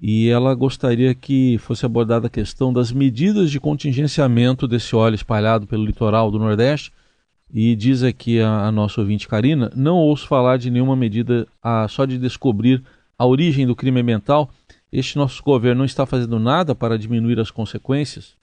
E 0.00 0.26
ela 0.30 0.54
gostaria 0.54 1.14
que 1.14 1.58
fosse 1.58 1.84
abordada 1.84 2.28
a 2.28 2.30
questão 2.30 2.72
das 2.72 2.90
medidas 2.90 3.50
de 3.50 3.60
contingenciamento 3.60 4.66
desse 4.66 4.96
óleo 4.96 5.14
espalhado 5.14 5.66
pelo 5.66 5.84
litoral 5.84 6.30
do 6.30 6.38
Nordeste. 6.38 6.90
E 7.52 7.76
diz 7.76 8.02
aqui 8.02 8.40
a, 8.40 8.68
a 8.68 8.72
nossa 8.72 9.02
ouvinte 9.02 9.28
Karina: 9.28 9.70
não 9.76 9.96
ouço 9.96 10.26
falar 10.26 10.56
de 10.56 10.70
nenhuma 10.70 10.96
medida 10.96 11.46
a, 11.62 11.86
só 11.88 12.06
de 12.06 12.16
descobrir 12.16 12.82
a 13.18 13.26
origem 13.26 13.66
do 13.66 13.76
crime 13.76 14.00
ambiental 14.00 14.48
este 14.92 15.16
nosso 15.16 15.42
governo 15.42 15.78
não 15.78 15.84
está 15.84 16.06
fazendo 16.06 16.38
nada 16.38 16.74
para 16.74 16.98
diminuir 16.98 17.38
as 17.38 17.50
consequências? 17.50 18.36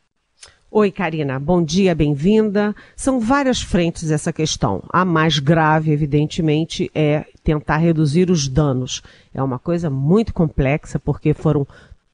Oi, 0.71 0.91
Karina. 0.91 1.39
Bom 1.39 1.63
dia, 1.63 1.95
bem-vinda. 1.95 2.75
São 2.95 3.19
várias 3.19 3.61
frentes 3.61 4.11
essa 4.11 4.33
questão. 4.33 4.83
A 4.89 5.05
mais 5.05 5.39
grave, 5.39 5.91
evidentemente, 5.91 6.91
é 6.93 7.25
tentar 7.43 7.77
reduzir 7.77 8.29
os 8.29 8.47
danos. 8.47 9.01
É 9.33 9.41
uma 9.41 9.57
coisa 9.57 9.89
muito 9.89 10.33
complexa, 10.33 10.99
porque 10.99 11.33
foram 11.33 11.65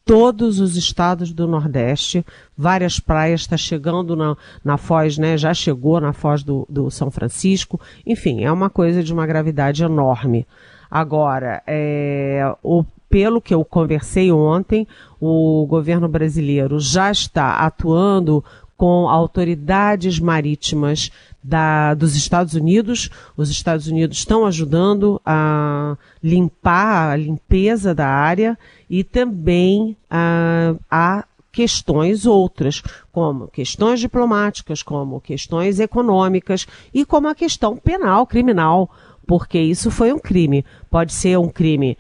todos 0.06 0.60
os 0.60 0.76
estados 0.76 1.32
do 1.32 1.48
Nordeste, 1.48 2.26
várias 2.56 3.00
praias, 3.00 3.42
está 3.42 3.58
chegando 3.58 4.16
na, 4.16 4.38
na 4.64 4.78
Foz, 4.78 5.18
né? 5.18 5.38
Já 5.38 5.54
chegou 5.54 6.00
na 6.00 6.14
Foz 6.14 6.44
do, 6.44 6.68
do 6.70 6.92
São 6.92 7.10
Francisco. 7.10 7.80
Enfim, 8.06 8.44
é 8.44 8.52
uma 8.52 8.70
coisa 8.70 9.02
de 9.04 9.12
uma 9.12 9.26
gravidade 9.26 9.84
enorme. 9.84 10.46
Agora, 10.90 11.64
é, 11.66 12.54
o 12.62 12.84
pelo 13.12 13.42
que 13.42 13.54
eu 13.54 13.64
conversei 13.66 14.32
ontem, 14.32 14.88
o 15.20 15.66
governo 15.68 16.08
brasileiro 16.08 16.80
já 16.80 17.12
está 17.12 17.58
atuando 17.58 18.44
com 18.78 19.08
autoridades 19.10 20.18
marítimas 20.18 21.12
da, 21.44 21.94
dos 21.94 22.16
Estados 22.16 22.54
Unidos. 22.54 23.10
Os 23.36 23.52
Estados 23.52 23.86
Unidos 23.86 24.18
estão 24.18 24.46
ajudando 24.46 25.22
a 25.26 25.98
limpar 26.24 27.12
a 27.12 27.16
limpeza 27.18 27.94
da 27.94 28.08
área 28.08 28.58
e 28.90 29.04
também 29.04 29.96
a, 30.10 30.74
a 30.90 31.26
questões 31.52 32.26
outras, 32.26 32.82
como 33.12 33.50
questões 33.50 34.00
diplomáticas, 34.00 34.82
como 34.82 35.20
questões 35.20 35.82
econômicas 35.82 36.66
e 36.94 37.06
como 37.06 37.28
a 37.28 37.36
questão 37.36 37.76
penal, 37.76 38.26
criminal, 38.26 38.90
porque 39.28 39.60
isso 39.60 39.92
foi 39.92 40.14
um 40.14 40.20
crime. 40.20 40.66
Pode 40.90 41.14
ser 41.14 41.38
um 41.38 41.50
crime 41.50 41.98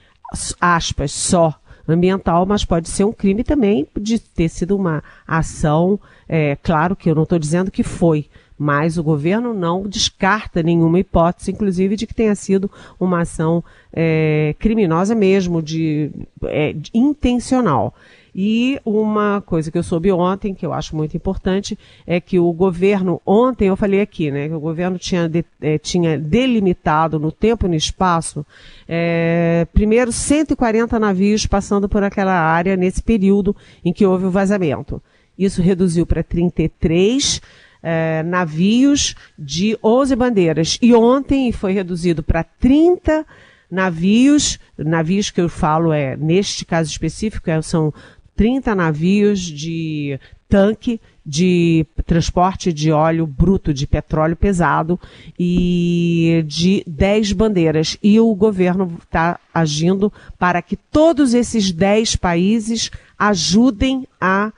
aspas, 0.59 1.11
só 1.11 1.55
ambiental, 1.87 2.45
mas 2.45 2.63
pode 2.63 2.89
ser 2.89 3.03
um 3.03 3.11
crime 3.11 3.43
também 3.43 3.87
de 3.99 4.19
ter 4.19 4.49
sido 4.49 4.75
uma 4.75 5.03
ação, 5.27 5.99
é, 6.27 6.55
claro 6.61 6.95
que 6.95 7.09
eu 7.09 7.15
não 7.15 7.23
estou 7.23 7.39
dizendo 7.39 7.71
que 7.71 7.83
foi, 7.83 8.27
mas 8.57 8.97
o 8.97 9.03
governo 9.03 9.53
não 9.53 9.87
descarta 9.87 10.61
nenhuma 10.61 10.99
hipótese, 10.99 11.51
inclusive 11.51 11.95
de 11.95 12.05
que 12.05 12.13
tenha 12.13 12.35
sido 12.35 12.69
uma 12.99 13.21
ação 13.21 13.63
é, 13.91 14.55
criminosa 14.59 15.15
mesmo, 15.15 15.61
de, 15.61 16.11
é, 16.43 16.71
de 16.71 16.91
intencional. 16.93 17.93
E 18.33 18.79
uma 18.85 19.41
coisa 19.45 19.69
que 19.69 19.77
eu 19.77 19.83
soube 19.83 20.11
ontem, 20.11 20.53
que 20.53 20.65
eu 20.65 20.71
acho 20.71 20.95
muito 20.95 21.15
importante, 21.17 21.77
é 22.07 22.21
que 22.21 22.39
o 22.39 22.51
governo, 22.53 23.21
ontem 23.25 23.67
eu 23.67 23.75
falei 23.75 23.99
aqui, 24.01 24.31
né, 24.31 24.47
que 24.47 24.53
o 24.53 24.59
governo 24.59 24.97
tinha, 24.97 25.27
de, 25.27 25.43
é, 25.61 25.77
tinha 25.77 26.17
delimitado 26.17 27.19
no 27.19 27.31
tempo 27.31 27.65
e 27.65 27.69
no 27.69 27.75
espaço, 27.75 28.45
é, 28.87 29.67
primeiro 29.73 30.11
140 30.11 30.97
navios 30.97 31.45
passando 31.45 31.89
por 31.89 32.03
aquela 32.03 32.33
área 32.33 32.77
nesse 32.77 33.03
período 33.03 33.55
em 33.83 33.91
que 33.91 34.05
houve 34.05 34.25
o 34.25 34.31
vazamento. 34.31 35.01
Isso 35.37 35.61
reduziu 35.61 36.05
para 36.05 36.23
33 36.23 37.41
é, 37.83 38.23
navios 38.23 39.15
de 39.37 39.77
11 39.83 40.15
bandeiras. 40.15 40.77
E 40.81 40.93
ontem 40.93 41.51
foi 41.51 41.73
reduzido 41.73 42.21
para 42.21 42.43
30 42.43 43.25
navios, 43.69 44.59
navios 44.77 45.31
que 45.31 45.39
eu 45.39 45.47
falo 45.47 45.93
é, 45.93 46.17
neste 46.17 46.65
caso 46.65 46.91
específico, 46.91 47.49
é, 47.49 47.61
são 47.61 47.93
30 48.35 48.75
navios 48.75 49.39
de 49.39 50.19
tanque 50.47 50.99
de 51.25 51.85
transporte 52.05 52.73
de 52.73 52.91
óleo 52.91 53.27
bruto, 53.27 53.73
de 53.73 53.85
petróleo 53.85 54.35
pesado 54.35 54.99
e 55.39 56.43
de 56.47 56.83
10 56.87 57.31
bandeiras. 57.33 57.97
E 58.01 58.19
o 58.19 58.33
governo 58.33 58.97
está 59.01 59.39
agindo 59.53 60.11
para 60.37 60.61
que 60.61 60.75
todos 60.75 61.33
esses 61.33 61.71
10 61.71 62.15
países 62.15 62.89
ajudem 63.17 64.07
a, 64.19 64.51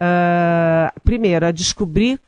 uh, 0.00 1.00
primeiro, 1.00 1.46
a 1.46 1.50
descobrir 1.50 2.20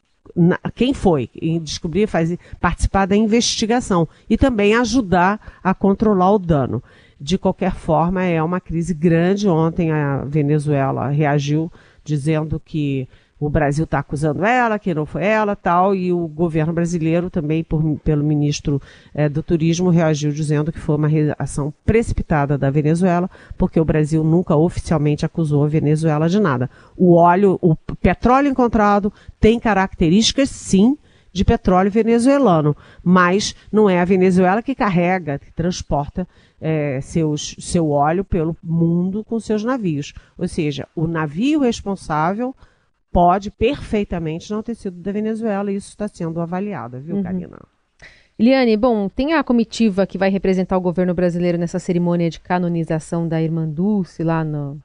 quem 0.75 0.93
foi, 0.93 1.31
e 1.35 1.59
descobrir, 1.59 2.07
fazer, 2.07 2.38
participar 2.61 3.07
da 3.07 3.17
investigação 3.17 4.07
e 4.29 4.37
também 4.37 4.75
ajudar 4.75 5.59
a 5.65 5.73
controlar 5.73 6.33
o 6.33 6.38
dano. 6.38 6.83
De 7.20 7.38
qualquer 7.38 7.75
forma, 7.75 8.23
é 8.23 8.42
uma 8.42 8.61
crise 8.61 8.94
grande. 8.94 9.49
Ontem 9.49 9.90
a 9.90 10.25
Venezuela 10.25 11.08
reagiu 11.08 11.70
dizendo 12.04 12.61
que 12.64 13.08
o 13.38 13.50
Brasil 13.50 13.85
está 13.85 13.99
acusando 13.99 14.44
ela, 14.44 14.78
que 14.78 14.94
não 14.94 15.04
foi 15.04 15.25
ela, 15.25 15.54
tal, 15.54 15.94
e 15.94 16.11
o 16.11 16.26
governo 16.26 16.73
brasileiro 16.73 17.28
também, 17.28 17.62
por, 17.62 17.82
pelo 17.99 18.25
ministro 18.25 18.80
é, 19.14 19.28
do 19.28 19.42
Turismo, 19.42 19.90
reagiu 19.90 20.32
dizendo 20.32 20.73
que 20.73 20.80
foi 20.80 20.96
uma 20.96 21.08
reação 21.08 21.73
precipitada 21.85 22.56
da 22.56 22.70
Venezuela, 22.70 23.28
porque 23.58 23.78
o 23.78 23.85
Brasil 23.85 24.25
nunca 24.25 24.56
oficialmente 24.56 25.26
acusou 25.26 25.64
a 25.64 25.68
Venezuela 25.68 26.28
de 26.30 26.40
nada. 26.40 26.70
O 26.96 27.14
óleo, 27.14 27.58
o 27.61 27.76
petróleo 28.00 28.49
encontrado 28.49 29.12
tem 29.38 29.61
características, 29.61 30.49
sim, 30.49 30.96
de 31.37 31.45
petróleo 31.45 31.90
venezuelano, 31.90 32.75
mas 33.05 33.55
não 33.71 33.88
é 33.88 34.00
a 34.00 34.05
Venezuela 34.05 34.62
que 34.62 34.75
carrega, 34.75 35.38
que 35.38 35.52
transporta 35.52 36.26
é, 36.61 37.00
seus, 37.02 37.55
seu 37.59 37.90
óleo 37.90 38.25
pelo 38.25 38.57
mundo 38.62 39.23
com 39.23 39.38
seus 39.38 39.62
navios. 39.62 40.14
Ou 40.38 40.49
seja, 40.49 40.88
o 40.97 41.07
navio 41.07 41.61
responsável 41.61 42.55
pode 43.12 43.50
perfeitamente 43.50 44.50
não 44.50 44.62
ter 44.62 44.75
sido 44.75 44.97
da 44.99 45.12
Venezuela 45.12 45.71
e 45.71 45.76
isso 45.76 45.90
está 45.90 46.09
sendo 46.09 46.40
avaliado, 46.40 47.00
viu, 47.00 47.16
uhum. 47.16 47.23
Karina? 47.23 47.59
Eliane, 48.38 48.76
bom, 48.76 49.09
tem 49.09 49.33
a 49.33 49.43
comitiva 49.43 50.07
que 50.07 50.19
vai 50.19 50.28
representar 50.28 50.76
o 50.76 50.81
governo 50.81 51.14
brasileiro 51.14 51.57
nessa 51.57 51.78
cerimônia 51.78 52.28
de 52.28 52.40
canonização 52.40 53.26
da 53.26 53.40
irmã 53.40 53.66
Dulce 53.66 54.23
lá 54.23 54.45
no, 54.45 54.81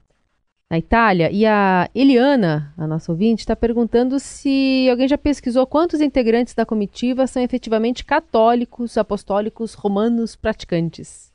na 0.72 0.78
Itália. 0.78 1.30
E 1.30 1.44
a 1.44 1.90
Eliana, 1.94 2.72
a 2.78 2.86
nossa 2.86 3.12
ouvinte, 3.12 3.40
está 3.40 3.54
perguntando 3.54 4.18
se 4.18 4.88
alguém 4.90 5.06
já 5.06 5.18
pesquisou 5.18 5.66
quantos 5.66 6.00
integrantes 6.00 6.54
da 6.54 6.64
comitiva 6.64 7.26
são 7.26 7.42
efetivamente 7.42 8.06
católicos, 8.06 8.96
apostólicos, 8.96 9.74
romanos 9.74 10.34
praticantes. 10.34 11.30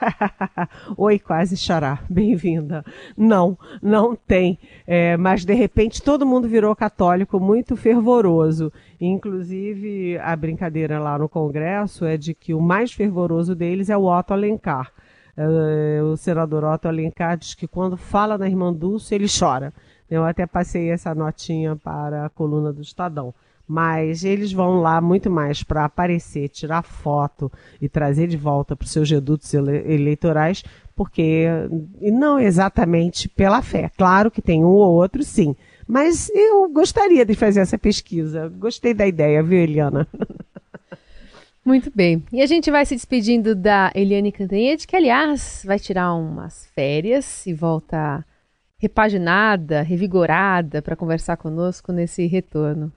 Oi, 0.96 1.18
quase 1.18 1.54
xará, 1.54 2.00
bem-vinda. 2.08 2.82
Não, 3.14 3.58
não 3.82 4.16
tem. 4.16 4.58
É, 4.86 5.18
mas 5.18 5.44
de 5.44 5.52
repente 5.52 6.00
todo 6.00 6.24
mundo 6.24 6.48
virou 6.48 6.74
católico 6.74 7.38
muito 7.38 7.76
fervoroso. 7.76 8.72
Inclusive, 8.98 10.16
a 10.16 10.34
brincadeira 10.34 10.98
lá 10.98 11.18
no 11.18 11.28
Congresso 11.28 12.06
é 12.06 12.16
de 12.16 12.32
que 12.32 12.54
o 12.54 12.60
mais 12.60 12.90
fervoroso 12.90 13.54
deles 13.54 13.90
é 13.90 13.96
o 13.98 14.06
Otto 14.06 14.32
Alencar. 14.32 14.90
É, 15.40 16.02
o 16.02 16.16
senador 16.16 16.64
Otto 16.64 16.88
Alencar 16.88 17.36
diz 17.36 17.54
que 17.54 17.68
quando 17.68 17.96
fala 17.96 18.36
na 18.36 18.48
irmã 18.48 18.72
Dulce, 18.72 19.14
ele 19.14 19.26
chora. 19.28 19.72
Eu 20.10 20.24
até 20.24 20.46
passei 20.46 20.90
essa 20.90 21.14
notinha 21.14 21.76
para 21.76 22.26
a 22.26 22.28
coluna 22.28 22.72
do 22.72 22.82
Estadão 22.82 23.32
mas 23.68 24.24
eles 24.24 24.50
vão 24.50 24.80
lá 24.80 24.98
muito 24.98 25.30
mais 25.30 25.62
para 25.62 25.84
aparecer, 25.84 26.48
tirar 26.48 26.82
foto 26.82 27.52
e 27.80 27.86
trazer 27.86 28.26
de 28.26 28.36
volta 28.36 28.74
para 28.74 28.86
os 28.86 28.90
seus 28.90 29.10
redutos 29.10 29.52
ele 29.52 29.92
eleitorais, 29.92 30.64
porque 30.96 31.46
e 32.00 32.10
não 32.10 32.40
exatamente 32.40 33.28
pela 33.28 33.60
fé. 33.60 33.90
Claro 33.96 34.30
que 34.30 34.40
tem 34.40 34.64
um 34.64 34.68
ou 34.68 34.94
outro, 34.94 35.22
sim, 35.22 35.54
mas 35.86 36.30
eu 36.30 36.66
gostaria 36.70 37.26
de 37.26 37.34
fazer 37.34 37.60
essa 37.60 37.76
pesquisa. 37.76 38.48
Gostei 38.48 38.94
da 38.94 39.06
ideia, 39.06 39.42
viu, 39.42 39.58
Eliana? 39.58 40.08
Muito 41.68 41.92
bem. 41.94 42.24
E 42.32 42.40
a 42.40 42.46
gente 42.46 42.70
vai 42.70 42.86
se 42.86 42.94
despedindo 42.94 43.54
da 43.54 43.92
Eliane 43.94 44.32
Cantanhede, 44.32 44.86
que, 44.86 44.96
aliás, 44.96 45.62
vai 45.66 45.78
tirar 45.78 46.14
umas 46.14 46.64
férias 46.74 47.46
e 47.46 47.52
volta 47.52 48.24
repaginada, 48.78 49.82
revigorada 49.82 50.80
para 50.80 50.96
conversar 50.96 51.36
conosco 51.36 51.92
nesse 51.92 52.26
retorno. 52.26 52.90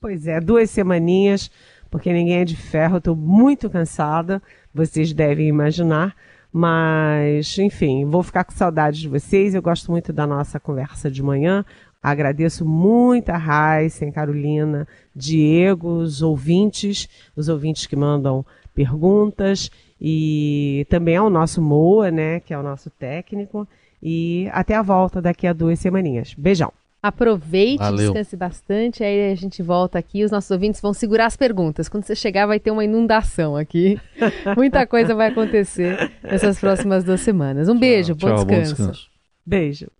Pois 0.00 0.26
é, 0.26 0.40
duas 0.40 0.70
semaninhas, 0.70 1.50
porque 1.90 2.10
ninguém 2.10 2.38
é 2.38 2.44
de 2.46 2.56
ferro, 2.56 2.96
estou 2.96 3.14
muito 3.14 3.68
cansada, 3.68 4.42
vocês 4.72 5.12
devem 5.12 5.48
imaginar. 5.48 6.16
Mas, 6.50 7.58
enfim, 7.58 8.06
vou 8.06 8.22
ficar 8.22 8.44
com 8.44 8.52
saudades 8.52 8.98
de 8.98 9.10
vocês. 9.10 9.54
Eu 9.54 9.60
gosto 9.60 9.90
muito 9.90 10.10
da 10.10 10.26
nossa 10.26 10.58
conversa 10.58 11.10
de 11.10 11.22
manhã. 11.22 11.66
Agradeço 12.06 12.64
muito 12.64 13.30
a 13.30 13.36
Raíssa, 13.36 14.08
Carolina, 14.12 14.86
Diego, 15.12 15.88
os 15.88 16.22
ouvintes, 16.22 17.08
os 17.34 17.48
ouvintes 17.48 17.84
que 17.84 17.96
mandam 17.96 18.46
perguntas 18.72 19.72
e 20.00 20.86
também 20.88 21.16
ao 21.16 21.28
nosso 21.28 21.60
Moa, 21.60 22.08
né, 22.12 22.38
que 22.38 22.54
é 22.54 22.58
o 22.58 22.62
nosso 22.62 22.90
técnico. 22.90 23.66
E 24.00 24.48
até 24.52 24.76
a 24.76 24.82
volta 24.82 25.20
daqui 25.20 25.48
a 25.48 25.52
duas 25.52 25.80
semaninhas. 25.80 26.32
Beijão. 26.38 26.72
Aproveite, 27.02 27.78
Valeu. 27.78 28.12
descanse 28.12 28.36
bastante, 28.36 29.02
aí 29.02 29.32
a 29.32 29.34
gente 29.34 29.60
volta 29.60 29.98
aqui. 29.98 30.22
Os 30.22 30.30
nossos 30.30 30.52
ouvintes 30.52 30.80
vão 30.80 30.92
segurar 30.92 31.26
as 31.26 31.36
perguntas. 31.36 31.88
Quando 31.88 32.04
você 32.04 32.14
chegar, 32.14 32.46
vai 32.46 32.60
ter 32.60 32.70
uma 32.70 32.84
inundação 32.84 33.56
aqui. 33.56 34.00
Muita 34.56 34.86
coisa 34.86 35.12
vai 35.12 35.30
acontecer 35.30 36.12
nessas 36.22 36.60
próximas 36.60 37.02
duas 37.02 37.20
semanas. 37.20 37.68
Um 37.68 37.76
beijo, 37.76 38.14
tchau, 38.14 38.28
bom, 38.28 38.44
descanso. 38.44 38.76
bom 38.76 38.76
descanso. 38.76 39.10
Beijo. 39.44 39.95